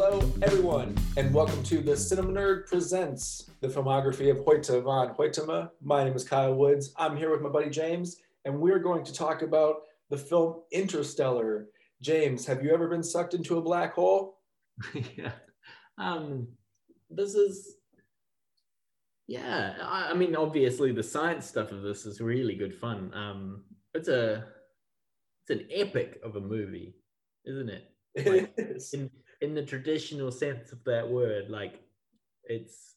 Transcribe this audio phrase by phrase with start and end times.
[0.00, 5.70] Hello, everyone, and welcome to the Cinema Nerd Presents the filmography of Hoyte van Hoytema.
[5.82, 6.92] My name is Kyle Woods.
[6.96, 11.66] I'm here with my buddy James, and we're going to talk about the film Interstellar.
[12.00, 14.38] James, have you ever been sucked into a black hole?
[15.16, 15.32] yeah.
[15.98, 16.46] Um,
[17.10, 17.74] this is,
[19.26, 19.74] yeah.
[19.82, 23.12] I, I, mean, obviously, the science stuff of this is really good fun.
[23.14, 24.46] Um, it's a,
[25.42, 26.94] it's an epic of a movie,
[27.44, 27.90] isn't it?
[28.24, 28.94] Like, It is.
[28.94, 31.80] in in the traditional sense of that word, like
[32.44, 32.94] it's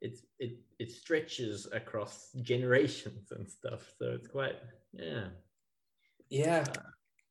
[0.00, 3.92] it's it it stretches across generations and stuff.
[3.98, 4.56] So it's quite
[4.92, 5.26] yeah.
[6.30, 6.64] Yeah.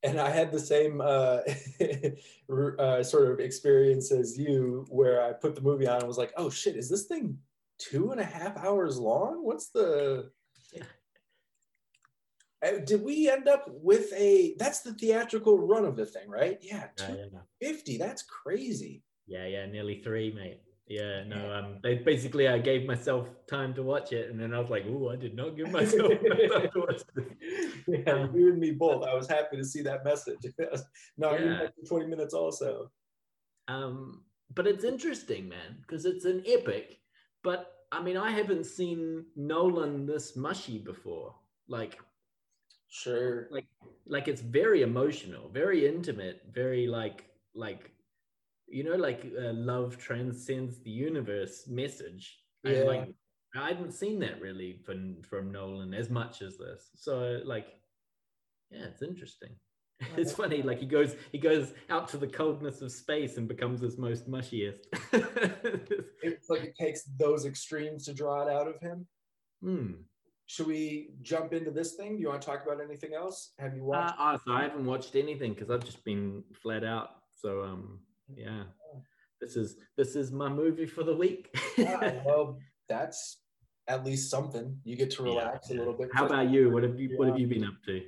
[0.03, 1.39] And I had the same uh,
[2.79, 6.33] uh, sort of experience as you, where I put the movie on and was like,
[6.37, 7.37] oh shit, is this thing
[7.79, 9.43] two and a half hours long?
[9.43, 10.29] What's the.
[12.65, 14.55] Uh, Did we end up with a.
[14.57, 16.57] That's the theatrical run of the thing, right?
[16.61, 17.23] Yeah, Yeah, yeah.
[17.61, 17.97] 250.
[17.97, 19.03] That's crazy.
[19.27, 20.61] Yeah, yeah, nearly three, mate.
[20.89, 24.59] Yeah, no, um, they basically I gave myself time to watch it, and then I
[24.59, 27.25] was like, "Oh, I did not give myself time to watch this."
[27.87, 29.03] yeah, you and me both.
[29.03, 30.37] I was happy to see that message.
[31.17, 31.59] no, Yeah.
[31.59, 32.89] that 20 minutes also.
[33.67, 34.23] Um,
[34.55, 37.01] but it's interesting, man, because it's an epic.
[37.43, 41.35] But I mean, I haven't seen Nolan this mushy before.
[41.67, 41.99] Like,
[42.89, 43.47] Sure.
[43.51, 43.67] like,
[44.05, 47.91] like it's very emotional, very intimate, very like, like,
[48.67, 52.39] you know, like uh, love transcends the universe message.
[52.63, 52.83] And, Yeah.
[52.83, 53.09] like,
[53.55, 56.89] I hadn't seen that really from from Nolan as much as this.
[56.95, 57.67] So like,
[58.69, 59.55] yeah, it's interesting.
[60.17, 63.81] It's funny, like he goes he goes out to the coldness of space and becomes
[63.81, 64.81] his most mushiest.
[66.23, 69.07] It's like it takes those extremes to draw it out of him.
[69.61, 69.93] Hmm.
[70.47, 72.15] Should we jump into this thing?
[72.15, 73.51] Do you want to talk about anything else?
[73.59, 74.15] Have you Uh, watched?
[74.17, 77.09] oh, so I haven't watched anything because I've just been flat out.
[77.35, 77.99] So um,
[78.33, 78.63] yeah,
[79.41, 81.49] this is this is my movie for the week.
[81.79, 83.41] Ah, well, that's
[83.89, 84.79] at least something.
[84.85, 86.09] You get to Yeah, relax a little bit.
[86.13, 86.71] How about you?
[86.71, 88.01] What have you What have you been up to?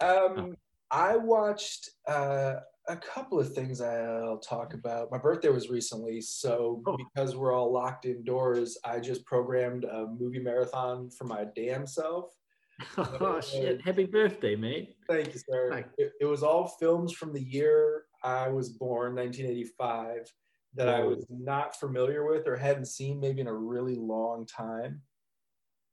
[0.00, 0.56] Um,
[0.90, 2.56] I watched uh,
[2.88, 4.78] a couple of things I'll talk mm-hmm.
[4.78, 5.10] about.
[5.10, 6.96] My birthday was recently, so Oh.
[6.96, 12.34] because we're all locked indoors, I just programmed a movie marathon for my damn self.
[12.96, 13.80] Oh shit!
[13.82, 14.96] Happy birthday, mate.
[15.08, 15.84] Thank you, sir.
[15.96, 20.32] It, it was all films from the year I was born, 1985,
[20.74, 25.02] that I was not familiar with or hadn't seen maybe in a really long time.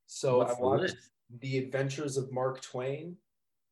[0.07, 1.09] So What's I watched list?
[1.39, 3.15] The Adventures of Mark Twain.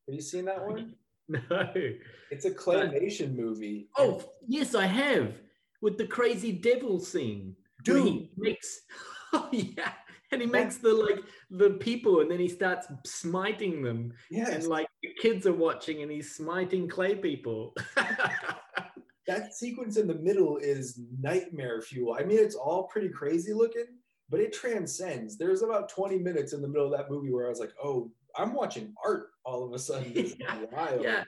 [0.06, 0.94] Have you seen that one?
[1.50, 1.72] No.
[2.32, 3.88] It's a claymation movie.
[3.96, 5.34] Oh yes, I have
[5.80, 7.54] with the crazy devil scene.
[7.84, 8.80] dude, he makes
[9.32, 9.92] oh yeah
[10.32, 14.66] and he makes the like the people and then he starts smiting them yes, and
[14.66, 17.74] like the kids are watching and he's smiting clay people
[19.30, 22.16] that sequence in the middle is nightmare fuel.
[22.18, 23.86] I mean, it's all pretty crazy looking,
[24.28, 25.38] but it transcends.
[25.38, 28.10] There's about 20 minutes in the middle of that movie where I was like, oh,
[28.36, 30.12] I'm watching art all of a sudden.
[30.38, 31.02] Yeah, wild.
[31.02, 31.24] yeah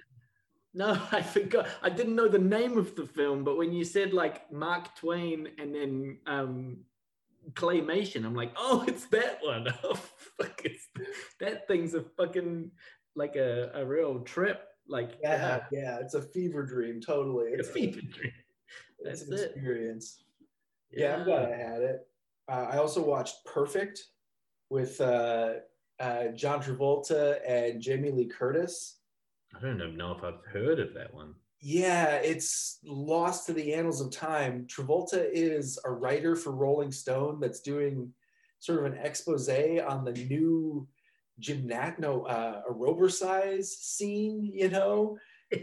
[0.75, 4.15] no i forgot i didn't know the name of the film but when you said
[4.15, 6.79] like mark twain and then um
[7.53, 10.89] claymation i'm like oh it's that one oh fuck it's,
[11.41, 12.71] that thing's a fucking
[13.17, 17.53] like a, a real trip like Yeah, yeah, it's a fever dream, totally.
[17.55, 18.33] a fever dream.
[19.01, 19.51] it's That's an it.
[19.55, 20.25] experience.
[20.91, 22.07] Yeah, I'm glad I had it.
[22.49, 24.03] Uh, I also watched Perfect
[24.71, 25.55] with uh,
[26.03, 28.99] uh, John Travolta and Jamie Lee Curtis.
[29.57, 31.35] I don't even know if I've heard of that one.
[31.61, 34.67] Yeah, it's lost to the annals of time.
[34.67, 38.13] Travolta is a writer for Rolling Stone that's doing
[38.59, 40.89] sort of an expose on the new
[41.39, 45.17] gymnast, no, uh, aerobercise scene, you know?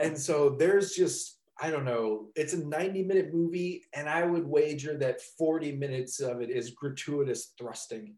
[0.00, 4.46] And so there's just, I don't know, it's a 90 minute movie, and I would
[4.46, 8.14] wager that 40 minutes of it is gratuitous thrusting.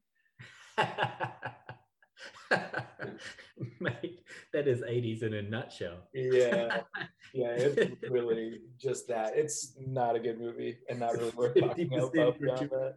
[3.80, 4.20] Mate,
[4.52, 6.08] that is 80s in a nutshell.
[6.12, 6.80] Yeah,
[7.34, 9.36] yeah, it's really just that.
[9.36, 12.94] It's not a good movie and not really worth talking about beyond that.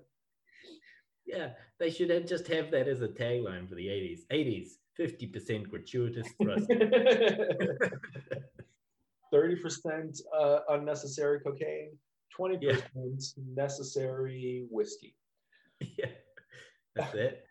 [1.26, 1.50] Yeah,
[1.80, 4.22] they should have just have that as a tagline for the 80s.
[4.32, 6.70] 80s, 50% gratuitous thrust.
[9.34, 11.98] 30% uh, unnecessary cocaine,
[12.38, 15.16] 20% necessary whiskey.
[15.80, 16.12] yeah,
[16.96, 17.46] that's it.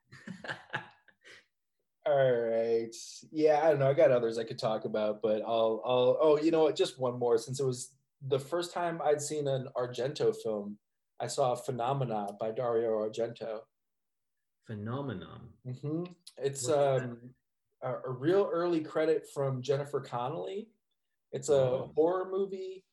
[2.07, 2.95] All right.
[3.31, 3.89] Yeah, I don't know.
[3.89, 6.99] I got others I could talk about, but I'll I'll oh, you know what, just
[6.99, 7.93] one more since it was
[8.29, 10.79] the first time I'd seen an Argento film.
[11.21, 13.61] I saw Phenomena by Dario Argento.
[14.67, 15.49] Phenomenon.
[15.81, 16.05] hmm
[16.39, 17.19] It's um,
[17.83, 20.69] a, a real early credit from Jennifer Connelly.
[21.31, 21.93] It's a Oh.
[21.95, 22.85] horror movie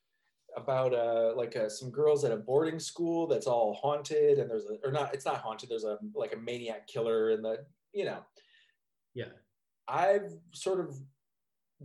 [0.58, 4.66] about uh like uh, some girls at a boarding school that's all haunted and there's
[4.66, 7.58] a or not it's not haunted there's a like a maniac killer and the
[7.94, 8.20] you know
[9.14, 9.32] Yeah.
[9.88, 10.96] I've sort of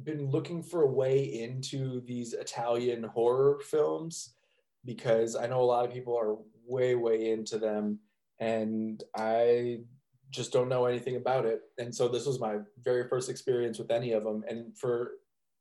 [0.03, 4.35] been looking for a way into these Italian horror films
[4.85, 8.01] because I know a lot of people are way, way into them,
[8.41, 9.81] and I
[10.31, 11.63] just don't know anything about it.
[11.79, 14.45] And so this was my very first experience with any of them.
[14.49, 15.13] And for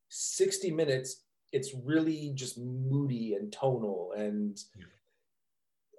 [0.10, 1.23] 60 minutes,
[1.54, 4.60] it's really just moody and tonal and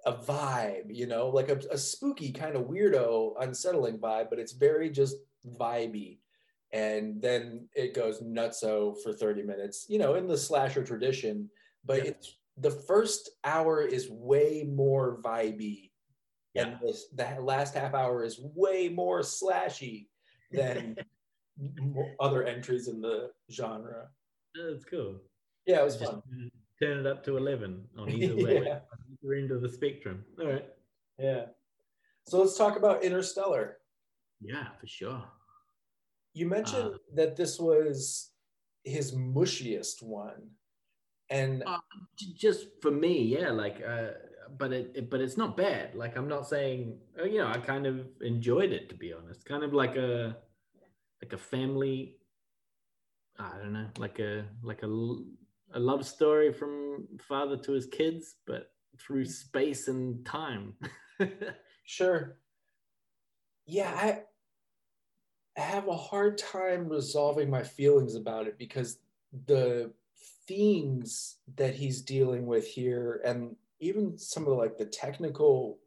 [0.05, 4.51] a vibe, you know, like a, a spooky kind of weirdo, unsettling vibe, but it's
[4.51, 5.15] very just
[5.59, 6.19] vibey
[6.71, 11.47] and then it goes nutso for 30 minutes you know in the slasher tradition
[11.85, 12.09] but Yeah.
[12.09, 15.91] it's the first hour is way more vibey
[16.55, 16.63] Yeah.
[16.69, 20.07] and this, the last half hour is way more slashy
[20.51, 20.95] than
[22.19, 24.09] other entries in the genre
[24.55, 25.21] That's cool.
[25.65, 26.51] Yeah it was Just fun
[26.81, 28.79] turn it up to 11 on either way, Yeah.
[29.23, 30.25] either end of the spectrum.
[30.39, 30.65] All right.
[31.17, 31.45] yeah
[32.27, 33.77] so let's talk about interstellar
[34.41, 35.23] Yeah, for sure.
[36.33, 38.31] you mentioned Uh, that this was
[38.83, 40.41] his mushiest one
[41.29, 41.79] and Uh,
[42.35, 44.11] just for me, yeah, like, uh,
[44.59, 45.95] but it, it, but it's not bad.
[45.95, 49.43] Like, I'm not saying, uh, you know, I kind of enjoyed it to be honest.
[49.43, 50.37] Kind of like a,
[51.23, 52.19] like a family.
[53.39, 54.87] I don't know, like a like a
[55.75, 60.73] a love story from father to his kids, but through space and time.
[61.85, 62.39] Sure.
[63.67, 64.23] Yeah, I
[65.57, 68.97] I have a hard time resolving my feelings about it because
[69.45, 69.93] the
[70.47, 75.77] themes that he's dealing with here and even some of the, like the technical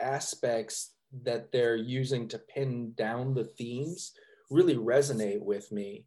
[0.00, 0.92] aspects
[1.24, 4.12] that they're using to pin down the themes
[4.50, 6.06] really resonate with me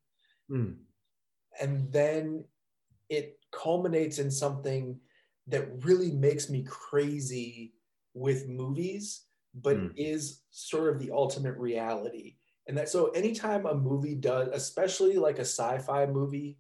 [0.49, 0.71] Hmm.
[1.61, 2.45] and then
[3.09, 4.99] it culminates in something
[5.47, 7.73] that really makes me crazy
[8.13, 9.25] with movies
[9.55, 9.93] but Mm.
[9.95, 15.39] is sort of the ultimate reality and that so anytime a movie does especially like
[15.39, 16.57] a sci-fi movie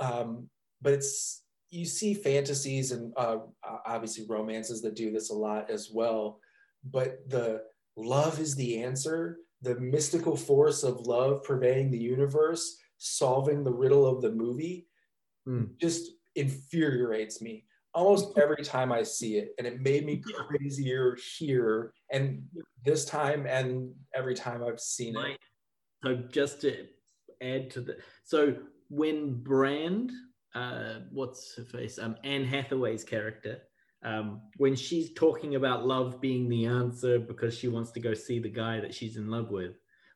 [0.00, 0.48] um,
[0.82, 3.38] but it's you see fantasies and uh,
[3.86, 6.38] obviously romances that do this a lot as well
[6.84, 7.62] but the
[7.96, 14.06] love is the answer the mystical force of love pervading the universe solving the riddle
[14.06, 14.86] of the movie
[15.46, 15.64] Hmm.
[15.80, 17.64] just infuriates me
[17.94, 19.54] almost every time I see it.
[19.58, 22.42] And it made me crazier here and
[22.84, 25.38] this time and every time I've seen it.
[26.04, 26.86] So just to
[27.40, 28.56] add to the so
[28.88, 30.12] when Brand,
[30.54, 33.62] uh, what's her face, um, Anne Hathaway's character,
[34.04, 38.38] um, when she's talking about love being the answer because she wants to go see
[38.38, 39.72] the guy that she's in love with,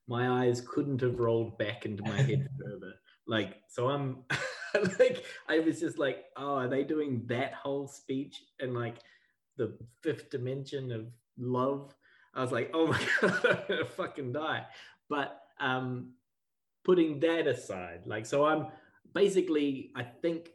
[0.06, 2.92] my eyes couldn't have rolled back into my head further.
[3.26, 4.24] Like, so I'm
[4.98, 8.96] like, I was just like, oh, are they doing that whole speech and like
[9.56, 11.06] the fifth dimension of
[11.38, 11.94] love?
[12.34, 14.66] I was like, oh my god, I'm gonna fucking die.
[15.08, 16.12] But um,
[16.84, 18.68] putting that aside, like, so I'm
[19.14, 20.50] basically, I think,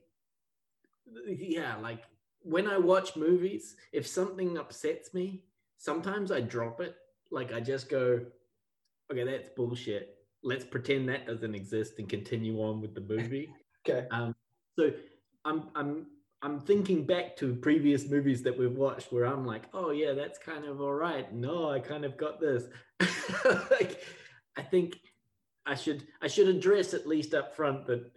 [1.28, 2.04] yeah, like
[2.42, 5.44] when I watch movies, if something upsets me,
[5.78, 6.96] sometimes I drop it.
[7.32, 8.22] Like I just go,
[9.12, 10.18] okay, that's bullshit.
[10.44, 13.50] Let's pretend that doesn't exist and continue on with the movie.
[13.88, 14.08] Okay.
[14.12, 14.36] Um,
[14.78, 14.92] so
[15.44, 16.08] I'm I'm
[16.42, 20.38] I'm thinking back to previous movies that we've watched where I'm like, oh yeah, that's
[20.38, 21.32] kind of all right.
[21.34, 22.66] No, I kind of got this.
[23.72, 24.02] like,
[24.58, 25.00] I think
[25.66, 28.12] I should I should address at least up front that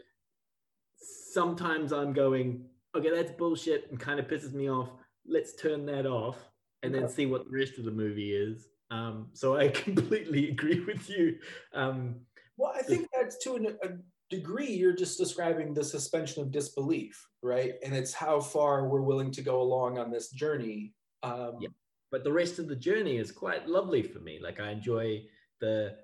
[1.33, 4.91] sometimes I'm going, okay, that's bullshit and kind of pisses me off.
[5.27, 6.37] Let's turn that off
[6.83, 8.69] and then see what the rest of the movie is.
[8.91, 11.39] Um, so I completely agree with you.
[11.75, 12.17] Um,
[12.57, 13.89] Well, I think that's to an, a
[14.31, 17.75] degree, you're just describing the suspension of disbelief, right?
[17.85, 20.95] And it's how far we're willing to go along on this journey.
[21.23, 21.69] Um, Yeah.
[22.11, 24.39] but the rest of the journey is quite lovely for me.
[24.41, 25.27] Like I enjoy
[25.61, 25.97] the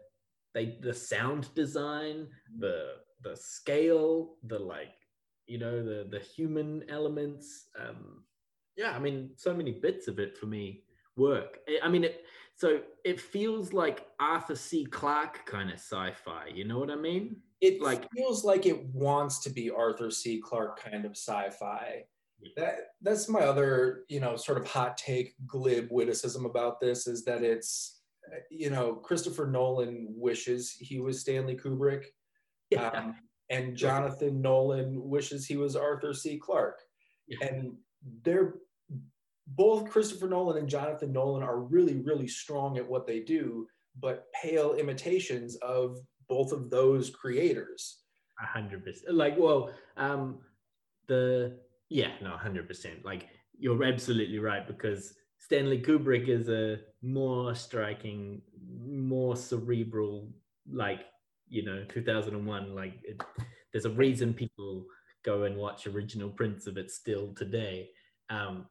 [0.54, 2.28] they the sound design,
[2.58, 4.94] the the scale, the like
[5.46, 7.68] you know the the human elements.
[7.78, 8.24] Um,
[8.76, 10.84] yeah, I mean, so many bits of it for me
[11.16, 11.60] work.
[11.68, 12.24] I- I mean, it
[12.56, 14.84] so it feels like Arthur C.
[14.86, 16.48] Clarke kind of sci-fi.
[16.48, 17.42] You know what I mean?
[17.64, 20.40] It like- feels like it wants to be Arthur C.
[20.40, 22.04] Clarke kind of sci-fi.
[22.56, 27.24] That that's my other, you know, sort of hot take, glib witticism about this is
[27.24, 28.02] that it's,
[28.50, 32.04] you know, Christopher Nolan wishes he was Stanley Kubrick,
[32.70, 32.88] Yeah.
[32.88, 33.16] um,
[33.50, 36.38] and Jonathan Nolan wishes he was Arthur C.
[36.38, 36.80] Clarke,
[37.28, 37.46] Yeah.
[37.46, 37.78] and
[38.22, 38.56] they're
[39.46, 43.66] both Christopher Nolan and Jonathan Nolan are really, really strong at what they do,
[44.00, 48.00] but pale imitations of both of those creators.
[48.42, 49.14] A hundred percent.
[49.14, 50.40] Like, well, um,
[51.06, 53.04] the Yeah, no, hundred percent.
[53.04, 53.28] Like
[53.58, 58.42] you're absolutely right because Stanley Kubrick is a more striking,
[58.86, 60.28] more cerebral,
[60.70, 61.00] like
[61.48, 62.74] you know, 2001.
[62.74, 63.20] Like it,
[63.72, 64.86] there's a reason people
[65.24, 67.90] go and watch original prints of it still today.
[68.30, 68.66] Um,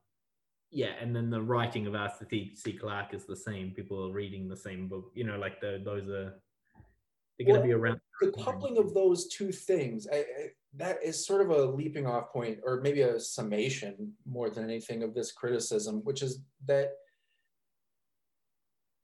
[0.72, 2.77] yeah, and then the writing of Arthur C.
[2.79, 3.72] Clarke is the same.
[3.72, 5.12] People are reading the same book.
[5.13, 6.33] You know, like the, those are
[7.45, 8.00] they're going to be around.
[8.21, 10.25] The coupling of those two things, I, I,
[10.75, 15.03] that is sort of a leaping off point, or maybe a summation more than anything
[15.03, 16.93] of this criticism, which is that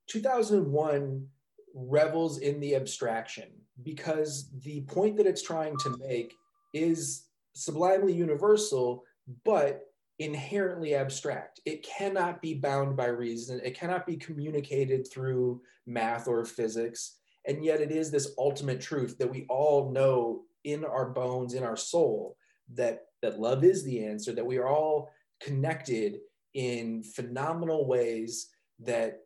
[0.08, 1.28] 2001
[1.74, 3.50] revels in the abstraction
[3.84, 6.34] because the point that it's trying to make
[6.74, 9.04] is sublimely universal,
[9.46, 9.82] but
[10.20, 11.62] inherently abstract.
[11.66, 13.62] It cannot be bound by reason.
[13.64, 17.19] It cannot be communicated through math or physics.
[17.48, 21.64] And yet it is this ultimate truth that we all know in our bones, in
[21.64, 22.36] our soul,
[22.74, 25.10] that, that love is the answer, that we are all
[25.42, 26.20] connected
[26.54, 29.20] in phenomenal ways that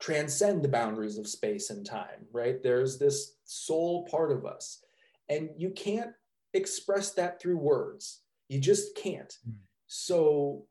[0.00, 2.62] transcend the boundaries of space and time, right?
[2.62, 4.80] There's this soul part of us.
[5.28, 6.12] And you can't
[6.54, 8.20] express that through words.
[8.48, 9.32] You just can't.
[9.48, 9.56] Mm.
[9.86, 10.64] So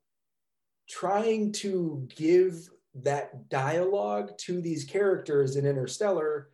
[0.89, 2.69] trying to give
[3.03, 6.49] that dialogue to these characters in Interstellar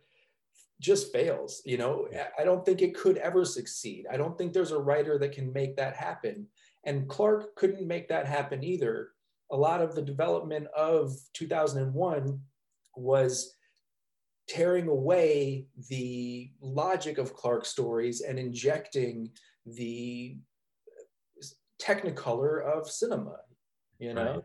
[0.80, 1.62] just fails.
[1.64, 2.08] You know,
[2.38, 4.06] I don't think it could ever succeed.
[4.10, 6.46] I don't think there's a writer that can make that happen.
[6.84, 9.10] And Clarke couldn't make that happen either.
[9.50, 12.40] A lot of the development of 2001
[12.96, 13.54] was
[14.48, 19.30] tearing away the logic of Clarke stories and injecting
[19.64, 20.36] the
[21.80, 23.36] technicolor of cinema,
[23.98, 24.34] you know?
[24.34, 24.42] Right.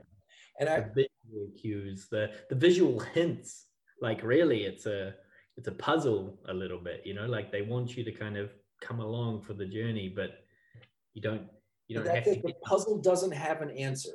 [0.60, 3.65] And I the visual cues, the the visual hints,
[4.01, 5.13] like really it's a
[5.57, 8.50] it's a puzzle a little bit, you know, like they want you to kind of
[8.81, 10.45] come along for the journey, but
[11.13, 11.43] you don't
[11.88, 14.13] you don't have to the puzzle doesn't have an answer.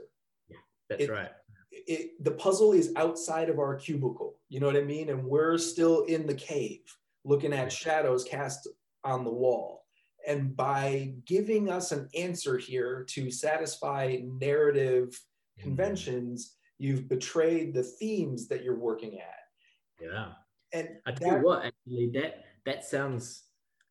[0.49, 0.57] Yeah,
[0.89, 1.31] that's it, right.
[1.73, 4.39] It, the puzzle is outside of our cubicle.
[4.49, 5.11] You know what I mean?
[5.11, 6.83] And we're still in the cave
[7.25, 8.69] looking at shadows cast
[9.03, 9.85] on the wall
[10.27, 15.63] and by giving us an answer here to satisfy narrative mm-hmm.
[15.63, 19.41] conventions, you've betrayed the themes that you're working at.
[20.01, 20.33] Yeah.
[20.73, 23.45] And I tell that, you what, actually, that that sounds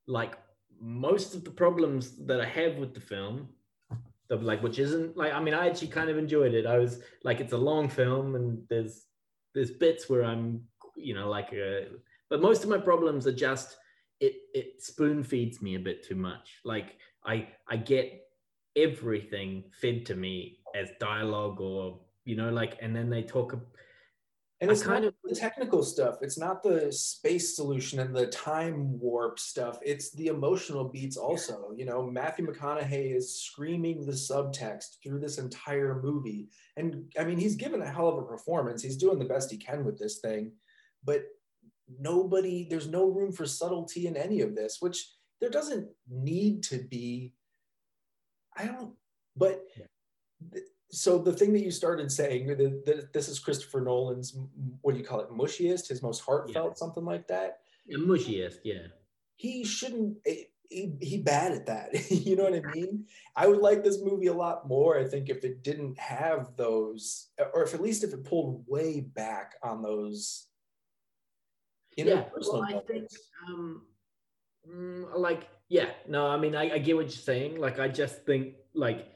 [0.07, 0.37] like
[0.79, 3.47] most of the problems that I have with the film,
[4.27, 6.65] the, like which isn't like I mean, I actually kind of enjoyed it.
[6.65, 9.05] I was like, it's a long film, and there's
[9.53, 10.63] there's bits where I'm,
[10.95, 11.85] you know, like, uh,
[12.29, 13.77] but most of my problems are just
[14.19, 16.59] it it spoon feeds me a bit too much.
[16.65, 18.21] Like I I get
[18.75, 23.53] everything fed to me as dialogue or you know like and then they talk
[24.61, 26.19] and it's kind of the technical stuff.
[26.21, 29.77] It's not the space solution and the time warp stuff.
[29.81, 31.73] It's the emotional beats also.
[31.75, 36.47] You know matthew mcconaughey is screaming the subtext through this entire movie.
[36.77, 38.81] And i mean he's given a hell of a performance.
[38.81, 40.53] He's doing the best he can with this thing.
[41.03, 41.25] But
[41.99, 45.11] nobody, there's no room for subtlety in any of this, which
[45.41, 47.33] there doesn't need to be.
[48.55, 48.93] I don't,
[49.35, 49.65] but
[50.93, 54.37] so the thing that you started saying that, this is Christopher Nolan's,
[54.81, 56.75] what do you call it, mushiest, his most heartfelt, yeah.
[56.75, 57.59] something like that.
[57.85, 58.87] Yeah, mushiest, yeah.
[59.35, 60.17] He shouldn't.
[60.25, 62.11] Eh, he, he bad at that.
[62.11, 63.05] you know what I mean?
[63.35, 64.97] I would like this movie a lot more.
[64.97, 69.01] I think if it didn't have those, or if at least if it pulled way
[69.01, 70.47] back on those
[71.97, 73.09] yeah, well, I think,
[73.47, 73.83] um,
[74.67, 77.59] mm, like, yeah, no, I mean, I, I get what you're saying.
[77.59, 79.07] Like, I just think, like,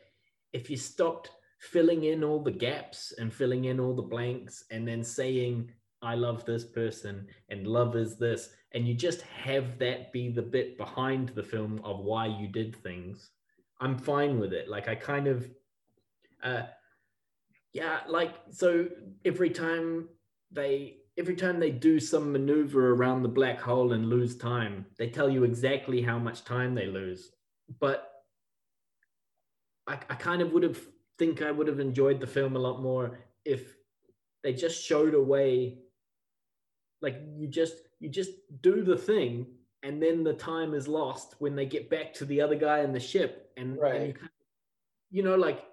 [0.53, 4.87] if you stopped filling in all the gaps and filling in all the blanks and
[4.87, 5.71] then saying,
[6.01, 10.41] I love this person and love is this, and you just have that be the
[10.41, 13.31] bit behind the film of why you did things,
[13.79, 14.69] I'm fine with it.
[14.69, 15.49] Like, I kind of,
[16.43, 16.63] uh,
[17.73, 18.87] yeah, like, so
[19.25, 20.09] every time
[20.51, 25.09] they every time they do some maneuver around the black hole and lose time, they
[25.09, 27.31] tell you exactly how much time they lose.
[27.79, 28.07] But
[29.87, 30.79] I, I kind of would have
[31.17, 33.75] think I would have enjoyed the film a lot more if
[34.43, 35.77] they just showed a way
[37.01, 38.31] like you just you just
[38.61, 39.45] do the thing
[39.83, 42.91] and then the time is lost when they get back to the other guy in
[42.91, 43.95] the ship and, right.
[43.95, 44.15] and you,
[45.11, 45.63] you know like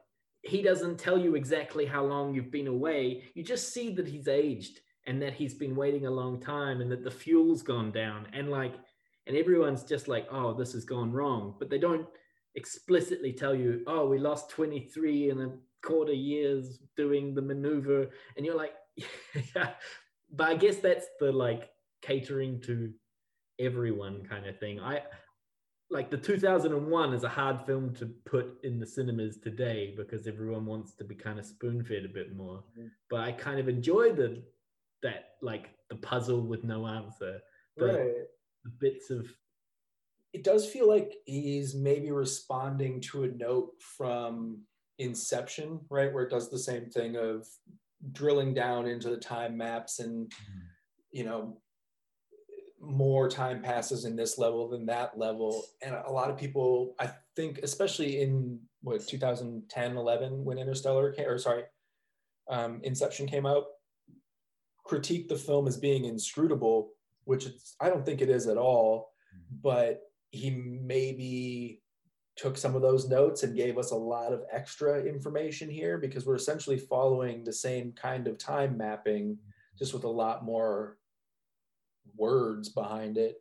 [0.42, 4.28] he doesn't tell you exactly how long you've been away you just see that he's
[4.28, 8.26] aged and that he's been waiting a long time and that the fuel's gone down
[8.32, 8.74] and like
[9.26, 12.06] and everyone's just like oh this has gone wrong but they don't
[12.54, 15.50] explicitly tell you oh we lost 23 and a
[15.82, 19.70] quarter years doing the maneuver and you're like yeah
[20.32, 21.70] but i guess that's the like
[22.00, 22.92] catering to
[23.58, 25.02] everyone kind of thing i
[25.90, 30.66] like the 2001 is a hard film to put in the cinemas today because everyone
[30.66, 32.64] wants to be kind of spoon fed a bit more.
[32.76, 32.90] Mhm.
[33.10, 34.42] But I kind of enjoy the
[35.02, 37.40] that like the puzzle with no answer,
[37.76, 38.14] the, right.
[38.64, 39.30] the bits of
[40.34, 44.58] It does feel like he's maybe responding to a note from
[44.98, 46.12] Inception, right?
[46.12, 47.46] Where it does the same thing of
[48.10, 50.30] drilling down into the time maps and,
[51.12, 51.58] you know,
[52.80, 55.64] more time passes in this level than that level.
[55.82, 61.28] And a lot of people, I think, especially in what 2010, 11, when Interstellar came,
[61.28, 61.62] or sorry,
[62.50, 63.66] um, Inception came out,
[64.84, 66.90] critique the film as being inscrutable,
[67.22, 69.12] which it's, I don't think it is at all.
[69.62, 70.02] But
[70.34, 71.80] he maybe
[72.36, 76.26] took some of those notes and gave us a lot of extra information here because
[76.26, 79.38] we're essentially following the same kind of time mapping,
[79.78, 80.98] just with a lot more
[82.16, 83.36] words behind it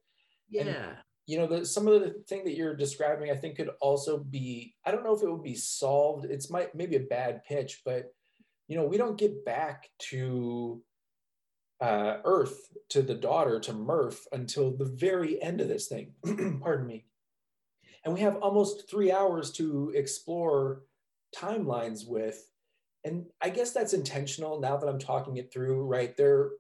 [0.58, 0.96] And- yeah.
[1.26, 4.74] you know the some of the thing that you're describing i think could also be
[4.86, 8.12] i don't know if it would be solved it's might maybe a bad pitch but
[8.68, 10.82] you know we don't get back to
[11.84, 16.14] uh, earth to the daughter to murph until the very end of this thing
[16.62, 17.06] pardon me
[18.06, 20.84] and we have almost three hours to explore
[21.36, 22.50] timelines with
[23.04, 26.52] and i guess that's intentional now that i'm talking it through right there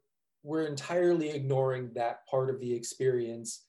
[0.43, 3.65] we're entirely ignoring that part of the experience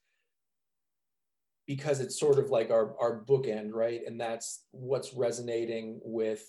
[1.67, 4.03] because it's sort of like our, our bookend, right?
[4.07, 6.45] And that's what's resonating with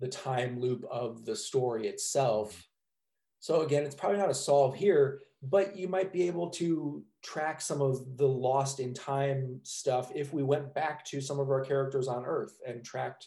[0.00, 2.66] the time loop of the story itself.
[3.44, 7.60] So again, it's probably not a solve here, but you might be able to track
[7.60, 11.60] some of the lost in time stuff if we went back to some of our
[11.60, 13.26] characters on Earth and tracked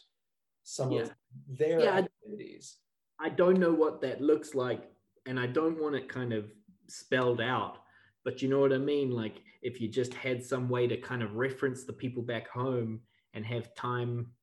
[0.64, 1.02] some Yeah.
[1.02, 1.12] of
[1.48, 2.80] their Yeah, I- activities.
[3.20, 4.92] I don't know what that looks like,
[5.28, 6.52] and I don't want it kind of
[6.88, 7.78] spelled out.
[8.24, 9.12] But you know what I mean?
[9.12, 13.02] Like if you just had some way to kind of reference the people back home
[13.36, 14.34] and have time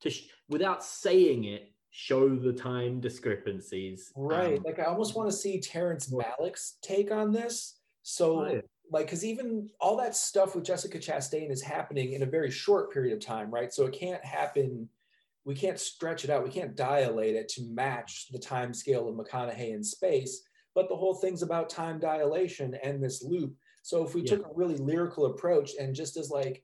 [0.00, 4.12] to, sh- without saying it, show the time discrepancies.
[4.14, 4.58] Right.
[4.58, 7.78] Um, like I almost want to see Terrence Malick's take on this.
[8.02, 8.64] So Right.
[8.90, 12.92] like because even all that stuff with Jessica Chastain is happening in a very short
[12.92, 13.72] period of time, right?
[13.72, 14.88] So it can't happen.
[15.44, 16.44] We can't stretch it out.
[16.44, 20.42] We can't dilate it to match the time scale of McConaughey in space.
[20.74, 23.54] But the whole thing's about time dilation and this loop.
[23.82, 24.36] So if we Yeah.
[24.36, 26.62] took a really lyrical approach and just as like,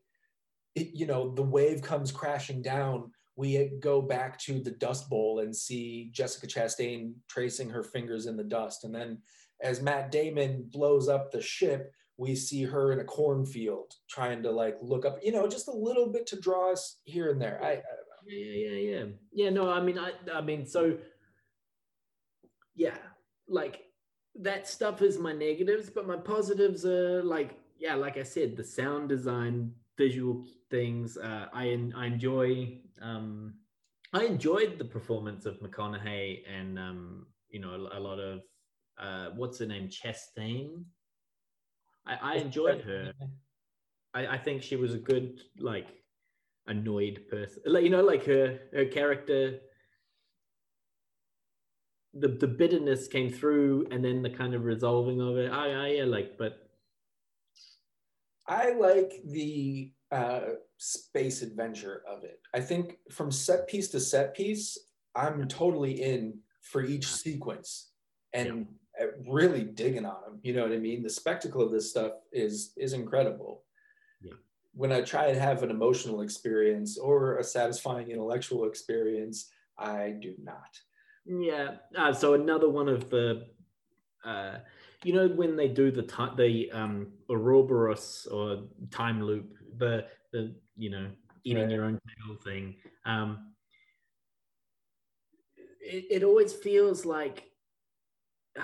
[0.77, 5.41] it, you know, the wave comes crashing down, we go back to the Dust Bowl
[5.41, 9.19] and see Jessica Chastain tracing her fingers in the dust, and then
[9.63, 14.51] as Matt Damon blows up the ship, we see her in a cornfield trying to
[14.51, 17.61] like look up, you know, just a little bit to draw us here and there.
[17.63, 17.83] I, I
[18.27, 19.51] yeah, yeah, yeah, yeah.
[19.51, 20.97] No, I mean, I, I mean, so
[22.75, 22.97] yeah,
[23.49, 23.85] like
[24.41, 28.65] that stuff is my negatives, but my positives are like, yeah, like I said, the
[28.65, 31.17] sound design, visual things.
[31.17, 31.65] Uh, I
[31.97, 32.81] I enjoy.
[33.03, 33.55] Um,
[34.13, 38.41] I enjoyed the performance of McConaughey and um, you know a, a lot of
[38.99, 40.85] uh, what's her name, Chastain.
[42.07, 43.13] I, I enjoyed her.
[44.15, 45.89] I, I think she was a good like
[46.67, 47.63] annoyed person.
[47.67, 49.59] Like you know, like her her character.
[52.15, 55.53] The the bitterness came through, and then the kind of resolving of it.
[55.53, 56.67] I I yeah, like, but
[58.49, 60.41] I like the uh,
[60.79, 62.41] space adventure of it.
[62.55, 64.79] I think from set piece to set piece,
[65.15, 67.91] I'm totally in for each sequence
[68.33, 68.67] and
[69.01, 70.41] uh, really digging on them.
[70.43, 71.03] You know what I mean?
[71.03, 73.65] The spectacle of this stuff is is incredible.
[74.21, 74.35] Yeah.
[74.75, 80.35] When I try and have an emotional experience or a satisfying intellectual experience, I do
[80.43, 80.79] not.
[81.27, 81.77] yeah.
[81.97, 83.47] Uh, so another one of the.
[84.25, 84.59] Uh,
[85.05, 90.55] you know when they do the time the um Ouroboros or time loop the the
[90.77, 91.07] you know
[91.45, 91.71] eating Right.
[91.71, 93.53] your own tail thing um
[95.81, 97.45] it, it always feels like
[98.59, 98.63] uh,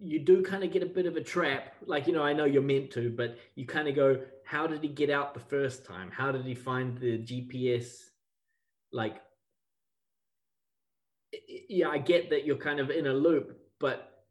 [0.00, 1.74] you do kind of get a bit of a trap.
[1.86, 4.82] Like you know i know you're meant to but you kind of go how did
[4.82, 6.10] he get out the first time?
[6.10, 8.10] How did he find the gps
[8.92, 9.16] like
[11.68, 14.24] yeah i get that you're kind of in a loop but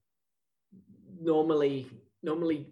[1.22, 1.88] normally
[2.24, 2.68] normally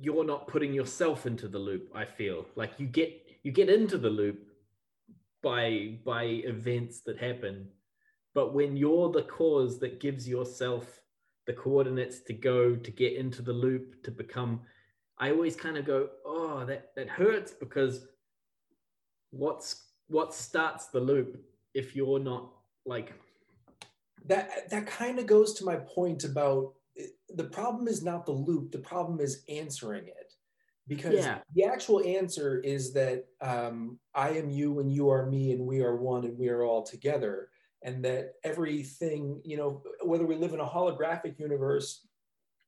[0.00, 2.46] you're not putting yourself into the loop i feel.
[2.54, 4.38] Like you get you get into the loop
[5.42, 7.68] by by events that happen.
[8.34, 11.00] But when you're the cause that gives yourself
[11.46, 14.60] the coordinates to go to get into the loop to become
[15.18, 18.06] i always kind of go oh that that hurts because
[19.30, 21.40] what's what starts the loop
[21.74, 22.52] if you're not
[22.84, 23.14] like
[24.26, 26.74] that that kind of goes to my point about
[27.30, 30.32] the problem is not the loop the problem is answering it
[30.88, 31.40] because Yeah.
[31.54, 35.82] the actual answer is that um, I am you and you are me and we
[35.82, 37.48] are one and we are all together.
[37.82, 42.06] And that everything, you know, whether we live in a holographic universe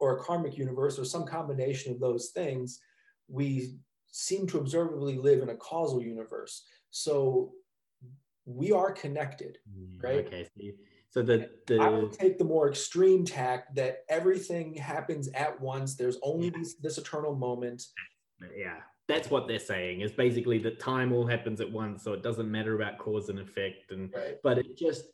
[0.00, 2.80] or a karmic universe or some combination of those things,
[3.28, 3.76] we
[4.10, 6.64] seem to observably live in a causal universe.
[6.90, 7.52] So
[8.44, 9.58] we are connected.
[10.02, 10.26] Right.
[10.26, 10.48] Okay.
[10.56, 10.76] You-
[11.10, 15.94] so the the I would take the more extreme tack that everything happens at once.
[15.96, 16.58] There's only Yeah.
[16.58, 17.82] this, this eternal moment.
[18.56, 22.22] yeah that's what they're saying is basically that time all happens at once so it
[22.22, 24.36] doesn't matter about cause and effect and Right.
[24.44, 25.06] but it just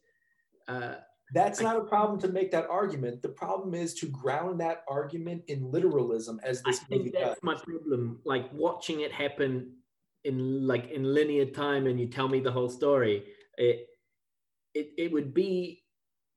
[0.69, 0.97] uh
[1.33, 3.23] That's I- not a problem to make that argument.
[3.23, 7.23] The problem is to ground that argument in literalism, as i this movie think does.
[7.29, 9.77] that's my problem like watching it happen
[10.25, 13.25] in like in linear time and you tell me the whole story
[13.57, 13.87] it
[14.75, 15.84] it, it would be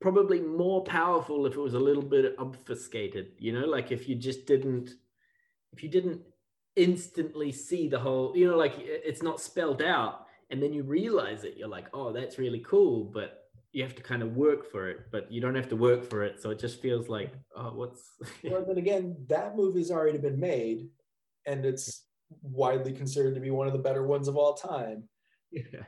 [0.00, 4.14] probably more powerful if it was a little bit obfuscated you know like if you
[4.14, 4.90] just didn't
[5.72, 6.20] if you didn't
[6.76, 11.44] instantly see the whole you know like it's not spelled out and then you realize
[11.44, 14.88] it you're like oh that's really cool but you have to kind of work for
[14.88, 17.72] it but you don't have to work for it so it just feels like oh
[17.74, 18.12] what's
[18.44, 20.88] Well, then again, that movie's already been made,
[21.46, 22.04] and it's
[22.42, 25.04] widely considered to be one of the better ones of all time.
[25.50, 25.84] yeah.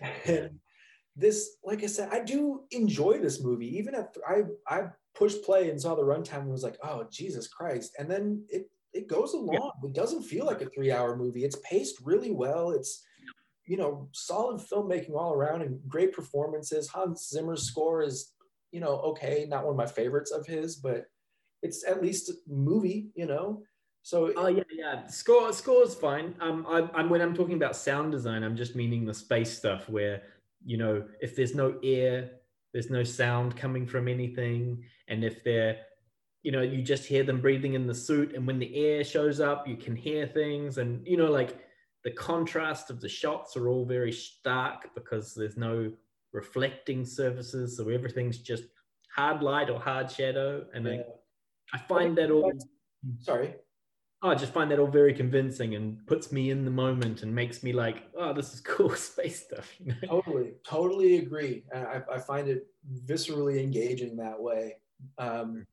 [0.26, 0.60] And
[1.18, 3.76] this, like I said, I do enjoy this movie.
[3.76, 7.48] Even if I I pushed play and saw the runtime and was like, oh Jesus
[7.48, 7.96] Christ!
[7.98, 9.72] And then it it goes along.
[9.84, 11.44] It doesn't feel like a three hour movie.
[11.44, 12.70] It's paced really well.
[12.70, 13.04] It's
[13.66, 16.88] you know solid filmmaking all around and great performances.
[16.88, 18.32] Hans Zimmer's score is
[18.70, 21.06] you know okay, not one of my favorites of his, but
[21.62, 23.10] it's at least a movie.
[23.16, 23.62] You know,
[24.02, 25.06] so Oh yeah, yeah.
[25.08, 26.36] Score score's fine.
[26.40, 29.88] Um, I, I'm when I'm talking about sound design, I'm just meaning the space stuff
[29.88, 30.22] where
[30.64, 32.30] you know if there's no air,
[32.72, 35.78] there's no sound coming from anything, and if they're
[36.42, 39.40] you know you just hear them breathing in the suit, and when the air shows
[39.40, 41.58] up, you can hear things, and you know like
[42.04, 45.92] the contrast of the shots are all very stark because there's no
[46.32, 48.64] reflecting surfaces, so everything's just
[49.14, 51.02] hard light or hard shadow, and yeah.
[51.72, 52.52] I, I find that all.
[53.20, 53.54] sorry.
[54.20, 57.32] Oh, I just find that all very convincing and puts me in the moment and
[57.32, 59.72] makes me like, oh, this is cool space stuff.
[59.78, 60.08] You know?
[60.22, 62.66] totally totally agree and I, I find it
[63.04, 64.76] viscerally engaging that way
[65.18, 65.66] um,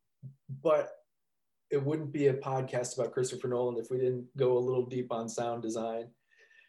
[0.62, 0.89] but
[1.71, 5.12] it wouldn't be a podcast about christopher nolan if we didn't go a little deep
[5.12, 6.08] on sound design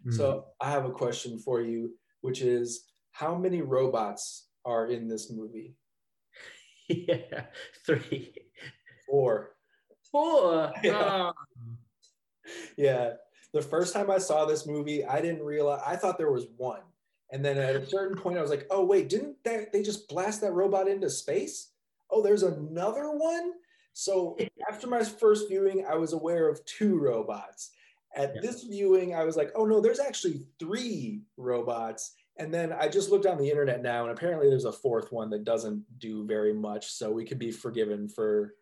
[0.05, 0.13] Hmm.
[0.13, 5.31] so i have a question for you which is how many robots are in this
[5.31, 5.75] movie
[6.89, 7.47] yeah,
[7.87, 8.35] three,
[9.07, 9.57] four
[10.11, 10.73] four.
[10.83, 11.33] Yeah.
[11.33, 11.33] Oh.
[12.77, 13.15] Yeah.
[13.53, 16.83] The first time i saw this movie i didn't realize i thought there was one.
[17.31, 20.09] And then at a certain point i was like oh wait didn't that they just
[20.09, 21.71] blast that robot into space?
[22.11, 23.53] Oh there's another one?
[23.93, 24.37] So
[24.71, 27.71] after my first viewing i was aware of two robots.
[28.15, 28.41] At Yeah.
[28.43, 32.13] this viewing i was like oh no there's actually three robots.
[32.39, 35.31] And then i just looked on the internet now and apparently there's a fourth one
[35.31, 38.55] that doesn't do very much so we could be forgiven for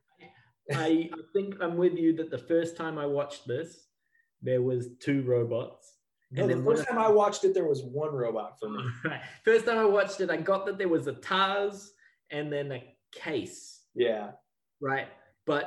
[0.73, 3.87] I, I think I'm with you that the first time I watched this,
[4.43, 5.93] there was two robots.
[6.31, 9.21] no, the first time i watched it there was one robot for me Right.
[9.45, 11.93] First time I watched it, I got that there was a Tars
[12.31, 13.83] and then a case.
[13.95, 14.31] yeah
[14.81, 15.09] right
[15.47, 15.67] but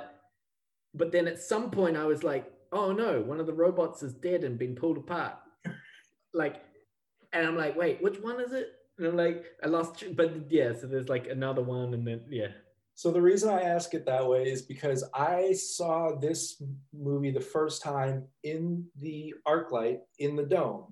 [0.94, 4.14] but then at some point i was like oh no one of the robots is
[4.16, 5.36] dead and been pulled apart
[6.34, 6.58] like
[7.32, 10.74] and i'm like wait which one is it and i'm like i lost but yeah
[10.74, 12.52] so there's like another one and then yeah
[12.98, 16.60] So the reason I ask it that way is because I saw this
[16.92, 20.92] movie the first time in the ArcLight in the dome.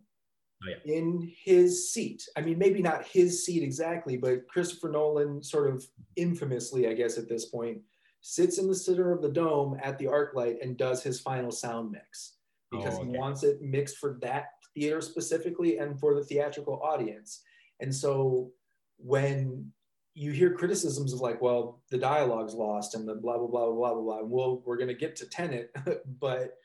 [0.64, 0.94] Oh, yeah.
[0.94, 2.24] In his seat.
[2.38, 5.84] I mean, maybe not his seat exactly, but Christopher Nolan sort of
[6.16, 7.80] infamously, I guess at this point,
[8.22, 11.92] sits in the center of the dome at the ArcLight and does his final sound
[11.92, 12.34] mix
[12.72, 16.80] oh, because Oh, he wants it mixed for that theater specifically and for the theatrical
[16.84, 17.42] audience.
[17.80, 18.52] And so
[18.98, 19.72] when
[20.16, 23.74] you hear criticisms of like, well, the dialogue's lost and the blah blah blah blah
[23.74, 24.20] blah blah, blah.
[24.20, 25.76] and well, we're gonna get to Tenet,
[26.20, 26.56] but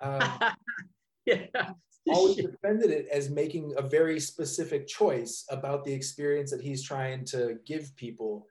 [0.00, 0.38] um,
[1.26, 1.70] yeah
[2.08, 7.24] always defended it as making a very specific choice about the experience that he's trying
[7.26, 8.46] to give people.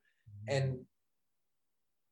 [0.47, 0.79] And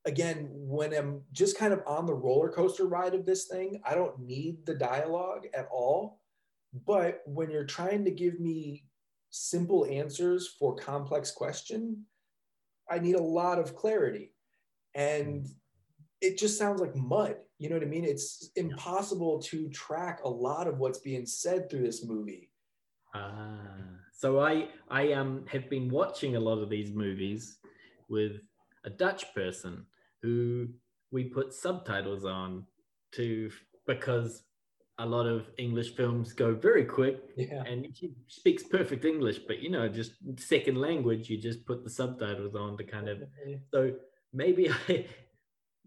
[0.04, 3.94] again, when I'm just kind of on the roller coaster ride of this thing, I
[3.94, 6.20] don't need the dialogue at all.
[6.86, 8.84] But when you're trying to give me
[9.30, 12.04] simple answers for complex question,
[12.90, 14.32] I need a lot of clarity.
[14.94, 15.46] And
[16.20, 17.36] it just sounds like mud.
[17.58, 18.04] You know what I mean?
[18.04, 22.50] It's impossible to track a lot of what's being said through this movie.
[23.14, 23.76] Ah,
[24.12, 27.58] so I I um have been watching a lot of these movies
[28.08, 28.40] with
[28.84, 29.86] a Dutch person
[30.22, 30.68] who
[31.12, 32.66] we put subtitles on
[33.12, 33.50] to
[33.86, 34.42] because
[34.98, 37.64] a lot of English films go very quick Yeah.
[37.64, 41.90] and she speaks perfect English, but you know, just second language, you just put the
[41.90, 43.22] subtitles on to kind of
[43.72, 43.94] so
[44.32, 45.06] maybe I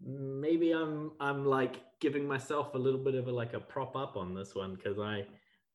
[0.04, 4.16] maybe I'm I'm like giving myself a little bit of a like a prop up
[4.16, 5.26] on this one because I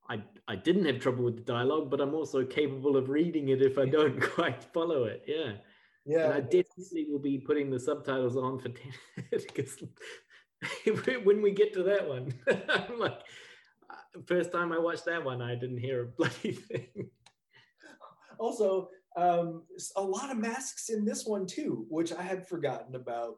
[0.10, 3.62] I I didn't have trouble with the dialogue, but I'm also capable of reading it
[3.62, 5.24] if I don't quite follow it.
[5.28, 5.54] Yeah.
[6.06, 6.26] Yeah.
[6.26, 9.82] And I definitely will be putting the subtitles on for Tenet because
[11.24, 12.34] when we get to that one,
[12.70, 13.20] I'm like,
[13.90, 17.10] uh, first time I watched that one, I didn't hear a bloody thing.
[18.40, 22.96] also, um, s- a lot of masks in this one too, which I had forgotten
[22.96, 23.36] about.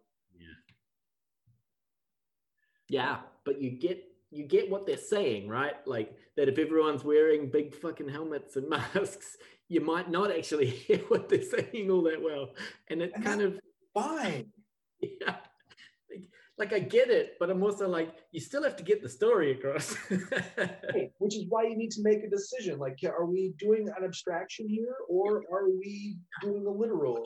[2.88, 5.75] Yeah, but you get you get what they're saying, right?
[5.88, 9.38] Like that if everyone's wearing big fucking helmets and masks,
[9.69, 12.49] you might not actually hear what they're saying all that well.
[12.89, 13.59] And it And kind of
[13.93, 14.51] Fine.
[15.01, 15.38] yeah.
[16.57, 19.51] Like, I get it, but I'm also like, you still have to get the story
[19.51, 19.95] across.
[20.57, 22.79] Right, Which is why you need to make a decision.
[22.79, 27.23] Like, are we doing an abstraction here, or are we doing a literal?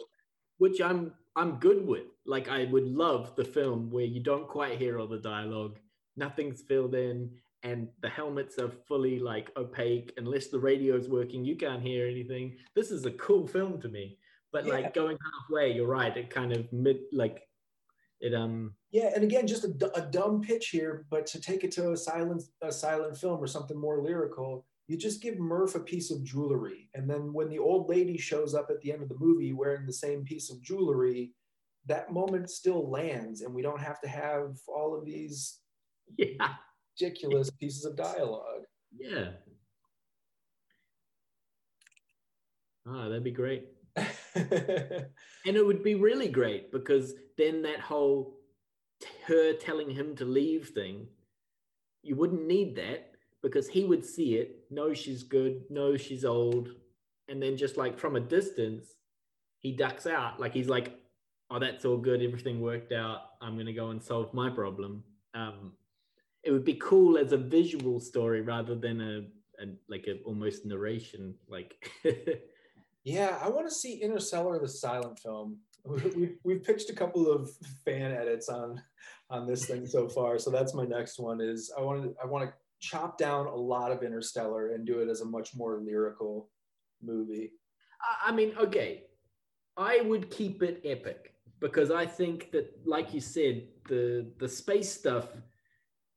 [0.58, 2.08] which I'm I'm good with.
[2.26, 5.80] Like I would love the film where you don't quite hear all the dialogue,
[6.18, 7.32] nothing's filled in,
[7.64, 10.12] and the helmets are fully like opaque.
[10.18, 12.58] Unless the radio's working, you can't hear anything.
[12.76, 14.18] This is a cool film to me.
[14.52, 14.74] But Yeah.
[14.74, 16.18] like going halfway, you're right.
[16.18, 17.48] It kind of mid like
[18.22, 21.92] it um Yeah, and again, just a dumb pitch here, but to take it to
[21.92, 26.12] a silent a silent film or something more lyrical, you just give Murph a piece
[26.12, 29.20] of jewelry, and then when the old lady shows up at the end of the
[29.20, 31.34] movie wearing the same piece of jewelry,
[31.86, 35.60] that moment still lands, and we don't have to have all of these
[36.18, 36.54] yeah
[37.00, 38.64] ridiculous pieces of dialogue.
[38.98, 39.30] yeah.
[42.88, 43.68] Ah, that'd be great.
[45.46, 48.40] And it would be really great because then that whole
[49.26, 51.08] her telling him to leave thing,
[52.04, 56.70] you wouldn't need that because he would see it, know she's good, know she's old,
[57.30, 58.96] and then just like from a distance,
[59.60, 60.40] he ducks out.
[60.40, 61.00] Like he's like,
[61.50, 62.22] "Oh, that's all good.
[62.22, 63.22] Everything worked out.
[63.42, 65.74] I'm gonna go and solve my problem." Um,
[66.44, 70.66] it would be cool as a visual story rather than a, a like a almost
[70.66, 71.36] narration.
[71.48, 71.92] Like,
[73.10, 75.58] Yeah, I want to see Interstellar, the silent film.
[75.86, 77.50] We've, we've pitched a couple of
[77.86, 78.82] fan edits on
[79.30, 81.40] on this thing so far, so that's my next one.
[81.40, 85.00] Is I want to I want to chop down a lot of Interstellar and do
[85.00, 86.50] it as a much more lyrical
[87.02, 87.54] movie.
[88.02, 89.06] I- I mean, okay,
[89.78, 94.92] I would keep it epic because I think that, like you said, the the space
[94.92, 95.28] stuff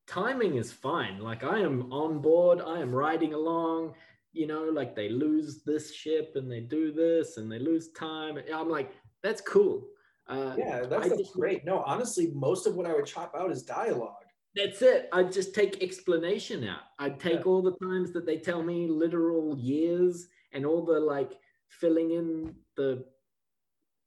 [0.08, 1.20] timing is fine.
[1.20, 3.94] Like I am on board, I am riding along.
[4.32, 8.38] You know, like they lose this ship and they do this and they lose time.
[8.54, 8.92] I'm like,
[9.22, 9.88] that's cool.
[10.26, 11.64] Uh, Yeah, that's, that's just- great.
[11.64, 14.16] No, honestly, most of what I would chop out is dialogue.
[14.54, 15.08] That's it.
[15.12, 16.82] I'd just take explanation out.
[16.98, 17.44] I'd take Yeah.
[17.46, 21.32] all the times that they tell me literal years and all the like
[21.68, 23.04] filling in the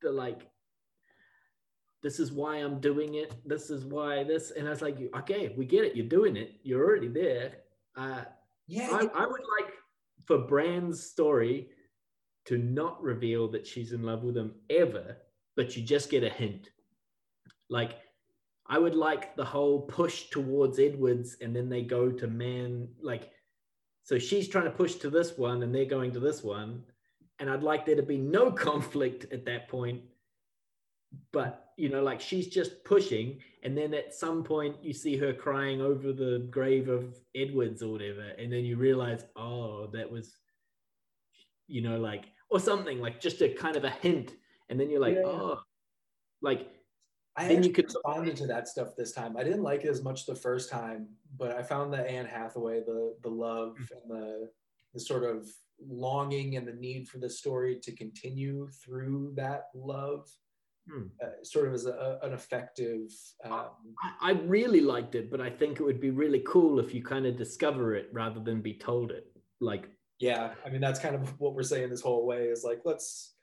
[0.01, 0.47] the like
[2.03, 3.33] this is why I'm doing it.
[3.45, 5.95] This is why this and I was like, okay, we get it.
[5.95, 6.53] You're doing it.
[6.63, 7.53] You're already there.
[7.95, 8.23] Uh,
[8.67, 9.73] Yeah, I, I would like
[10.25, 11.69] for Brand's story
[12.45, 15.17] to not reveal that she's in love with him ever,
[15.55, 16.69] but you just get a hint.
[17.69, 17.99] Like,
[18.67, 23.31] I would like the whole push towards Edwards and then they go to Mann, like,
[24.03, 26.83] so she's trying to push to this one and they're going to this one.
[27.39, 30.01] And I'd like there to be no conflict at that point.
[31.31, 33.39] But, you know, like she's just pushing.
[33.63, 37.91] And then at some point you see her crying over the grave of Edwards or
[37.91, 38.29] whatever.
[38.37, 40.35] And then you realize, oh, that was,
[41.67, 44.33] you know, like, or something like just a kind of a hint.
[44.69, 45.25] And then you're like, Yeah.
[45.25, 45.61] oh,
[46.41, 46.69] like,
[47.35, 49.35] I then you could- responded to that stuff this time.
[49.35, 52.81] I didn't like it as much the first time, but I found the Anne Hathaway,
[52.81, 53.91] the the love mm.
[53.91, 54.49] and the
[54.93, 55.49] the sort of
[55.85, 60.29] longing and the need for the story to continue through that love,
[60.89, 61.07] Hmm.
[61.23, 63.09] uh, sort of as a, an effective.
[63.43, 63.69] Um,
[64.03, 67.03] I, I really liked it, but I think it would be really cool if you
[67.03, 69.25] kind of discover it rather than be told it.
[69.59, 72.81] Like, yeah, I mean that's kind of what we're saying this whole way is like
[72.85, 73.35] let's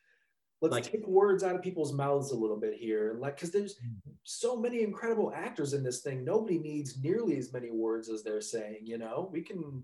[0.60, 3.50] let's Like- take words out of people's mouths a little bit here, and like because
[3.50, 4.10] there's Hmm.
[4.22, 6.24] so many incredible actors in this thing.
[6.24, 8.82] Nobody needs nearly as many words as they're saying.
[8.84, 9.82] You know, we can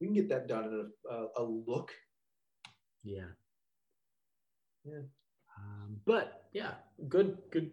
[0.00, 1.92] we can get that done in a, a, a look.
[3.02, 3.26] yeah.
[4.86, 5.00] Yeah.
[6.06, 6.74] But yeah,
[7.08, 7.70] good, good.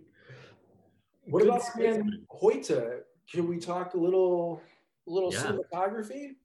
[1.26, 3.02] What good about man man, Hoyte?
[3.32, 4.62] Can we talk a little
[5.06, 5.58] little Yeah.
[5.74, 6.36] cinematography?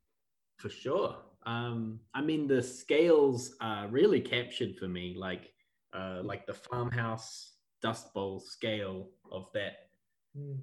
[0.58, 1.16] For sure.
[1.44, 5.52] Um, I mean, the scales are really captured for me, like,
[5.92, 9.90] uh, like the farmhouse dust bowl scale of that
[10.34, 10.56] Hmm.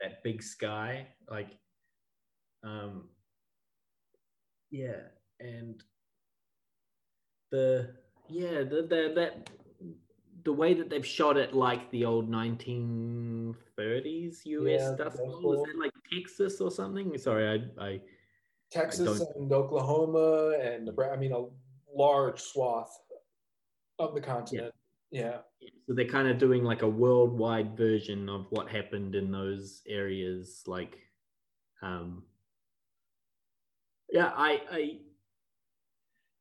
[0.00, 1.08] that big sky.
[1.28, 1.58] Like,
[2.62, 3.08] Um,
[4.70, 5.08] yeah,
[5.40, 5.82] and
[7.50, 7.94] the
[8.28, 9.50] yeah the, the that
[10.44, 13.54] the way that they've shot it like the old 1930s
[14.46, 15.14] US Yeah, stuff.
[15.14, 17.16] that's Was it like Texas or something?
[17.18, 18.00] Sorry, I, I
[18.70, 21.14] Texas don't- and Oklahoma and Nebraska.
[21.14, 21.46] I mean, a
[21.94, 22.96] large swath
[23.98, 24.74] of the continent.
[25.10, 25.38] Yeah.
[25.86, 30.62] so they're kind of doing like a worldwide version of what happened in those areas.
[30.66, 30.98] Like,
[31.80, 32.24] um,
[34.12, 34.98] yeah, I, I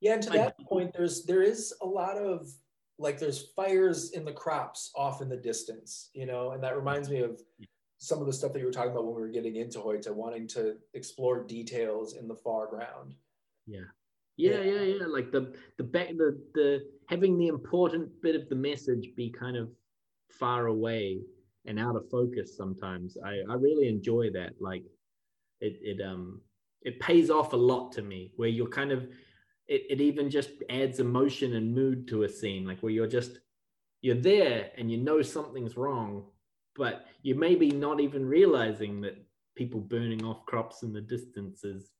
[0.02, 2.52] Yeah, and to I- that point, there's there is a lot of
[3.00, 7.10] like there's fires in the crops off in the distance, you know, and that reminds
[7.10, 7.40] me of
[8.00, 10.10] some of the stuff that you were talking about when we were getting into Hoyte,
[10.14, 13.16] wanting to explore details in the foreground.
[13.66, 13.80] yeah,
[14.36, 14.62] Yeah.
[14.62, 15.06] yeah, yeah.
[15.08, 19.58] Like the the back the the having the important bit of the message be kind
[19.58, 19.70] of
[20.32, 21.22] far away
[21.66, 23.18] and out of focus sometimes.
[23.24, 24.54] I I really enjoy that.
[24.60, 24.84] Like
[25.62, 26.42] it it um
[26.84, 29.08] it pays off a lot to me where you're kind of
[29.68, 33.40] it, it even just adds emotion and mood to a scene like where you're just
[34.02, 36.26] you're there and you know something's wrong
[36.76, 39.18] but you maybe not even realizing that
[39.56, 41.92] people burning off crops in the distance is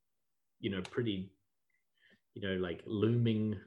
[0.60, 1.32] you know pretty
[2.36, 3.60] you know like looming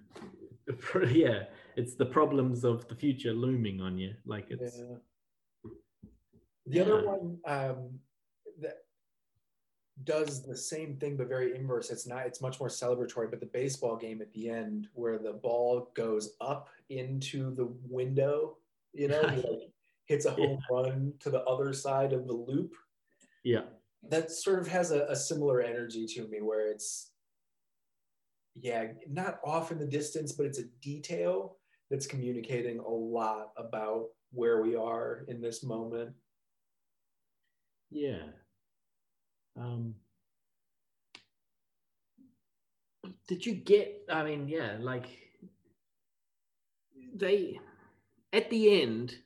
[1.11, 1.45] yeah
[1.77, 4.97] it's the problems of the future looming on you like it's Yeah.
[6.67, 7.99] The other one um,
[8.61, 8.85] that
[10.05, 11.91] does the same thing but very inverse.
[11.91, 12.27] It's not.
[12.27, 13.31] It's much more celebratory.
[13.31, 18.57] But the baseball game at the end, where the ball goes up into the window,
[18.93, 19.45] you know, like
[20.07, 22.75] hits a home run to the other side of the loop.
[23.45, 23.63] yeah
[24.09, 27.11] That sort of has a, a similar energy to me, where it's
[28.61, 31.57] yeah, not off in the distance, but it's a detail
[31.91, 36.11] that's communicating a lot about where we are in this moment.
[37.91, 38.23] Yeah.
[39.57, 39.95] Um,
[43.29, 44.05] did you get?
[44.11, 45.07] I mean, yeah, like
[47.15, 47.59] they
[48.33, 49.17] at the end,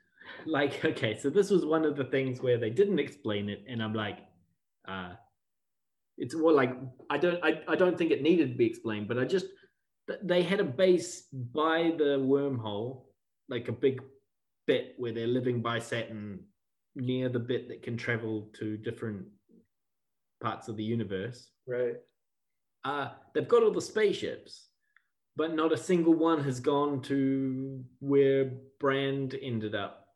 [0.46, 3.82] like okay, so this was one of the things where they didn't explain it, and
[3.82, 4.18] I'm like,
[4.86, 5.12] uh,
[6.16, 6.76] it's more like
[7.10, 9.46] I don't, I, I don't think it needed to be explained, but I just
[10.22, 13.04] they had a base by the wormhole,
[13.48, 14.02] like a big
[14.66, 16.40] bit where they're living by Saturn
[16.94, 19.26] near the bit that can travel to different
[20.44, 21.48] parts of the universe.
[21.66, 21.96] Right.
[22.84, 24.68] Uh, they've got all the spaceships,
[25.36, 30.06] but not a single one has gone to where Brand ended up.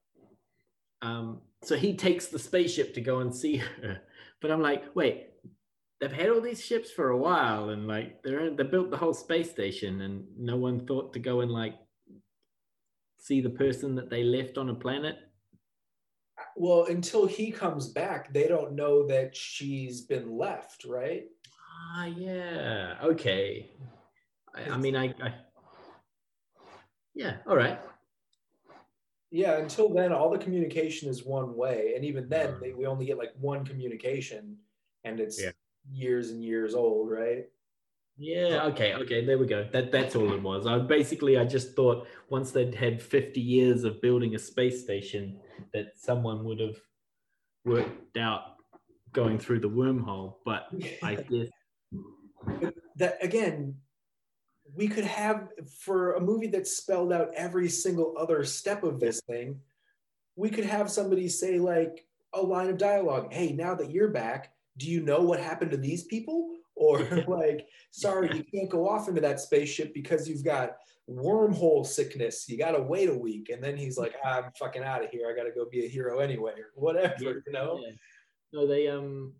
[1.01, 4.03] Um, so he takes the spaceship to go and see her.
[4.41, 5.31] But I'm like, wait,
[6.01, 8.97] they've had all these ships for a while, and like they're in, they built the
[8.97, 11.75] whole space station, and no one thought to go and like
[13.19, 15.17] see the person that they left on a planet.
[16.59, 21.27] Well, until he comes back, they don't know that she's been left, right?
[21.95, 22.97] Ah, yeah.
[23.01, 23.71] Okay.
[24.57, 25.35] I, I mean, I, I.
[27.15, 27.37] Yeah.
[27.47, 27.79] All right.
[29.31, 31.93] Yeah, until then, all the communication is one way.
[31.95, 34.57] And even then, they, we only get like one communication
[35.05, 35.51] and it's Yeah.
[35.93, 37.47] years and years old, right?
[38.17, 38.65] Yeah.
[38.67, 38.95] Okay.
[38.95, 39.25] Okay.
[39.25, 39.69] There we go.
[39.73, 40.67] That that's all it was.
[40.67, 45.39] I basically I just thought once they'd had fifty years of building a space station,
[45.73, 46.77] that someone would have
[47.65, 48.57] worked out
[49.13, 50.37] going through the wormhole.
[50.45, 50.69] But
[51.03, 51.49] I guess.
[52.97, 53.77] that again,
[54.75, 55.49] we could have
[55.81, 59.61] for a movie that spelled out every single other step of this thing,
[60.37, 64.53] we could have somebody say like a line of dialogue, "Hey, now that you're back,
[64.77, 69.09] do you know what happened to these people?" Or like, "Sorry, you can't go off
[69.09, 70.77] into that spaceship because you've got
[71.09, 72.49] wormhole sickness.
[72.49, 75.29] You got to wait a week." And then he's like, "I'm fucking out of here.
[75.31, 77.81] I got to go be a hero anyway, or whatever." Yeah, You know?
[77.83, 77.93] Yeah.
[78.53, 79.35] No, they um,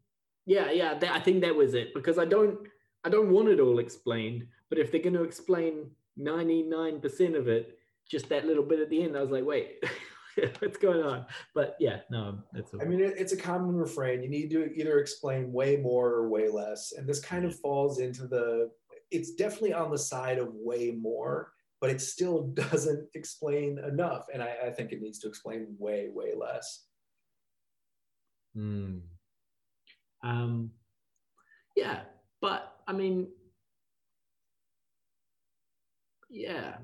[0.47, 0.95] yeah, yeah.
[0.95, 2.59] That, I think that was it because I don't,
[3.05, 4.47] I don't want it all explained.
[4.69, 7.79] But if they're going to explain ninety nine percent of it,
[8.11, 9.83] just that little bit at the end, I was like, wait,
[10.59, 11.27] what's going on?
[11.55, 12.73] But yeah, no, that's.
[12.81, 14.23] I mean, it's a common refrain.
[14.23, 16.93] You need to either explain way more or way less.
[16.97, 18.71] And this kind of falls into the,
[19.11, 24.27] it's definitely on the side of way more, but it still doesn't explain enough.
[24.33, 26.85] And I, I think it needs to explain way, way less.
[28.55, 28.99] Hmm.
[30.23, 30.73] Um,
[31.77, 32.01] yeah,
[32.41, 33.29] but I mean,
[36.29, 36.75] yeah,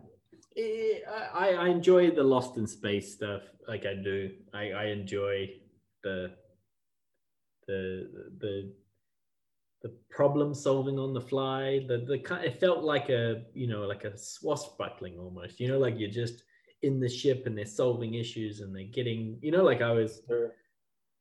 [0.57, 3.43] I, I enjoy the Lost in Space stuff.
[3.67, 5.51] Like I do, I, I enjoy
[6.03, 6.33] the
[7.67, 8.73] the the
[9.85, 11.85] the problem solving on the fly.
[11.87, 15.61] The the kind it felt like a you know like a swashbuckling almost.
[15.61, 16.43] You know, like you're just
[16.83, 20.23] in the ship and they're solving issues and they're getting you know like I was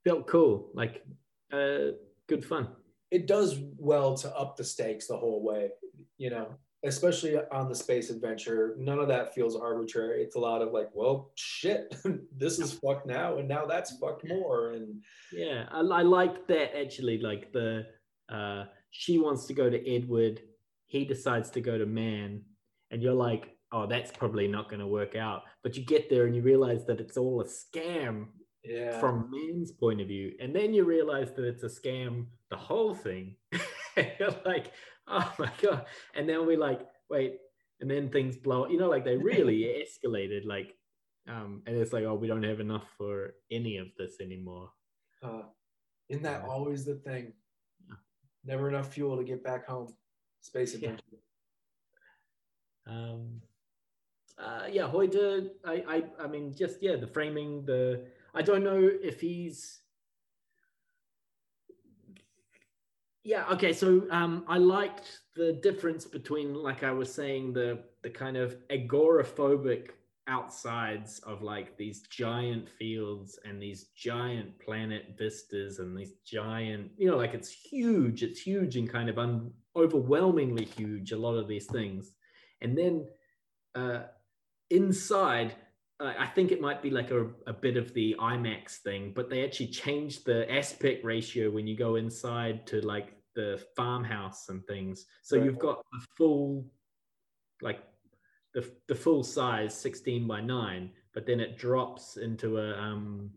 [0.05, 1.03] felt cool, like
[1.51, 1.91] uh,
[2.27, 2.69] good fun.
[3.11, 5.69] it does well to up the stakes the whole way,
[6.17, 6.47] you know,
[6.85, 8.75] especially on the space adventure.
[8.79, 10.23] None of that feels arbitrary.
[10.23, 11.95] It's a lot of like, well, shit,
[12.37, 14.71] this is fucked now, and now that's fucked more.
[14.71, 15.03] And
[15.33, 17.19] yeah, I, I like that actually.
[17.19, 17.85] Like the
[18.33, 20.41] uh, she wants to go to Edward,
[20.87, 22.41] he decides to go to Mann,
[22.91, 25.43] and you're like, oh, that's probably not going to work out.
[25.63, 28.27] But you get there and you realize that it's all a scam
[28.63, 28.99] yeah.
[28.99, 30.33] from Mann's point of view.
[30.39, 33.35] And then you realize that it's a scam, the whole thing.
[33.97, 34.71] you're like,
[35.07, 35.85] oh my God.
[36.13, 37.37] And then we're like, wait,
[37.81, 40.45] and then things blow, you know, like they really escalated.
[40.45, 40.75] Like,
[41.27, 44.69] um, and it's like, oh, we don't have enough for any of this anymore.
[45.23, 45.43] Uh,
[46.09, 47.33] isn't that always the thing?
[48.45, 49.93] Never enough fuel to get back home.
[50.41, 51.03] Space adventure.
[51.11, 52.93] Yeah.
[52.93, 53.41] Um,
[54.37, 55.49] uh, yeah, Hoyte.
[55.63, 59.79] I, I, I mean, just yeah, the framing, the I don't know if he's.
[63.23, 63.45] Yeah.
[63.51, 63.71] Okay.
[63.71, 68.57] So um, I liked the difference between, like I was saying, the the kind of
[68.67, 69.91] agoraphobic
[70.27, 77.09] outsides of like these giant fields and these giant planet vistas and these giant, you
[77.09, 78.23] know, like it's huge.
[78.23, 81.11] It's huge and kind of un- overwhelmingly huge.
[81.11, 82.13] A lot of these things,
[82.61, 83.07] and then.
[83.75, 84.03] Uh,
[84.69, 85.55] inside
[85.99, 89.45] I think it might be like a, a bit of the IMAX thing, but they
[89.45, 95.05] actually changed the aspect ratio when you go inside to like the farmhouse and things.
[95.21, 95.45] So right.
[95.45, 96.65] you've got the full,
[97.61, 97.83] like
[98.53, 103.31] the, the full size 16 by 9, but then it drops into a um,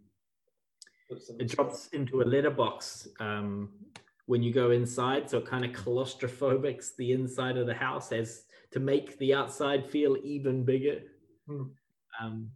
[1.39, 3.71] it drops into a letterbox um,
[4.27, 5.31] when you go inside.
[5.31, 9.89] So it kind of claustrophobics the inside of the house as to make the outside
[9.89, 11.01] feel even bigger.
[11.47, 11.63] Hmm.
[12.21, 12.51] Um,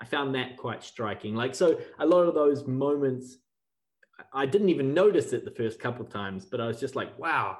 [0.00, 1.34] I found that quite striking.
[1.34, 3.38] Like, so a lot of those moments,
[4.32, 7.58] I didn't even notice it the first couple times, but I was just like, wow,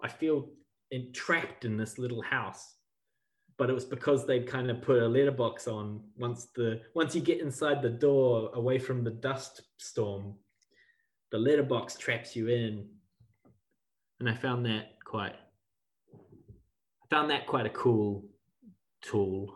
[0.00, 0.48] I feel
[0.92, 2.75] entrapped in this little house.
[3.58, 7.22] But it was because they'd kind of put a letterbox on once the once you
[7.22, 10.34] get inside the door away from the dust storm,
[11.30, 12.86] the letterbox traps you in.
[14.20, 15.36] And I found that quite
[16.12, 18.24] I found that quite a cool
[19.02, 19.54] tool.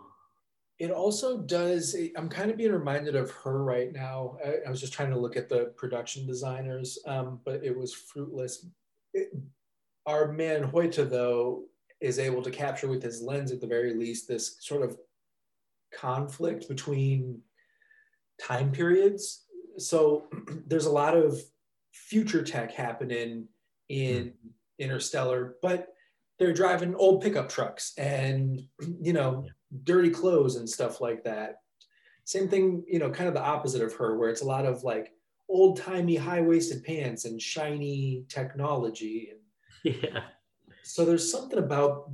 [0.78, 4.38] It also does i'm kind of being reminded of her right now.
[4.44, 7.92] I, I was just trying to look at the production designers um, but it was
[7.92, 8.66] fruitless.
[9.12, 9.30] It,
[10.06, 11.64] our man hoyte though
[12.00, 14.96] is able to capture with his lens at the very least this sort of
[15.92, 17.40] conflict between
[18.40, 19.44] time periods
[19.78, 20.28] so
[20.66, 21.40] there's a lot of
[21.92, 23.46] future tech happening
[23.88, 24.48] in hmm.
[24.78, 25.88] interstellar but
[26.38, 28.60] they're driving old pickup trucks and
[29.00, 29.44] you know
[29.84, 31.56] dirty clothes and stuff like that.
[32.24, 34.82] Same thing, you know, kind of the opposite of her, where it's a lot of
[34.82, 35.12] like
[35.48, 39.32] old timey high waisted pants and shiny technology.
[39.82, 40.24] Yeah.
[40.82, 42.10] So there's something about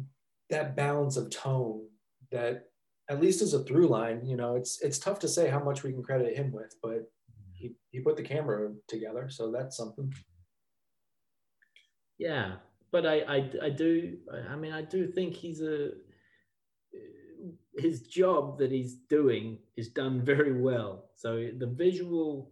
[0.50, 1.86] that balance of tone
[2.30, 2.64] that,
[3.08, 5.82] at least as a through line, you know, it's it's tough to say how much
[5.82, 7.10] we can credit him with, but
[7.52, 10.12] he, he put the camera together, so that's something.
[12.18, 12.56] Yeah,
[12.90, 14.16] but I, I I do
[14.50, 15.90] I mean I do think he's a
[17.78, 21.10] his job that he's doing is done very well.
[21.14, 22.50] So the visual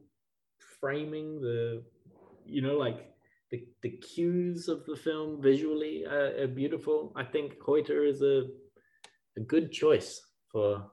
[0.80, 1.82] framing, the
[2.44, 3.13] you know, like
[3.54, 7.12] the the cues of the film visually are, are beautiful.
[7.16, 8.44] I think Hoyte is a
[9.36, 10.90] a good choice for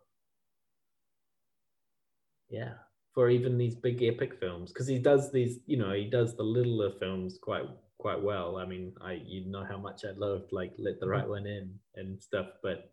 [2.49, 2.73] yeah
[3.13, 6.43] for even these big epic films because he does these you know he does the
[6.43, 7.65] littler films quite
[7.99, 11.27] quite well i mean i you know how much i loved like let the right
[11.27, 12.91] one in and stuff but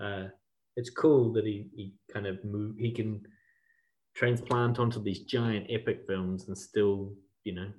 [0.00, 0.24] uh
[0.76, 3.20] it's cool that he, he kind of move he can
[4.14, 7.12] transplant onto these giant epic films and still
[7.44, 7.70] you know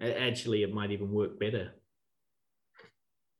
[0.00, 1.72] actually it might even work better.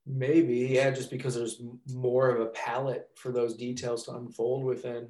[0.07, 5.09] Maybe yeah just because there's more of a palette for those details to unfold within.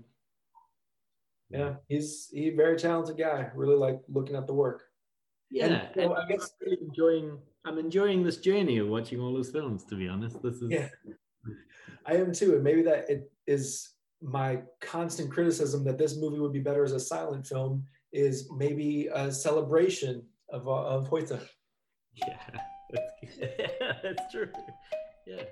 [1.51, 1.75] Yeah.
[1.89, 3.51] He's he very talented guy.
[3.55, 4.85] Really like looking at the work.
[5.51, 9.21] Yeah and, so and i guess I'm really enjoying i'm enjoying this journey of watching
[9.21, 10.43] all those films to be honest.
[10.43, 10.89] This is yeah.
[12.07, 12.55] I am too.
[12.55, 13.91] And maybe that it is
[14.21, 19.09] my constant criticism that this movie would be better as a silent film is maybe
[19.13, 20.23] a celebration
[20.53, 21.41] of, uh, of Hoyte.
[22.15, 22.39] Yeah,
[22.93, 23.39] that's,
[24.03, 24.49] that's true.
[25.27, 25.43] Yeah.